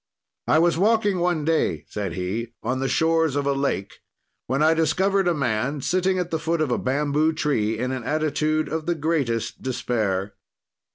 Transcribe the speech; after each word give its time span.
"I 0.47 0.57
was 0.57 0.79
walking 0.79 1.19
one 1.19 1.45
day," 1.45 1.85
said 1.87 2.13
he, 2.13 2.55
"on 2.63 2.79
the 2.79 2.87
shores 2.89 3.35
of 3.35 3.45
a 3.45 3.53
lake, 3.53 3.99
when 4.47 4.63
I 4.63 4.73
discovered 4.73 5.27
a 5.27 5.33
man 5.35 5.81
sitting 5.81 6.17
at 6.17 6.31
the 6.31 6.39
foot 6.39 6.59
of 6.59 6.71
a 6.71 6.79
bamboo 6.79 7.33
tree, 7.33 7.77
in 7.77 7.91
an 7.91 8.03
attitude 8.03 8.67
of 8.67 8.87
the 8.87 8.95
greatest 8.95 9.61
despair. 9.61 10.33